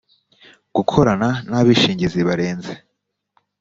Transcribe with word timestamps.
gukorana 0.75 1.29
n 1.49 1.51
abishingizi 1.59 2.19
barenze 2.27 2.73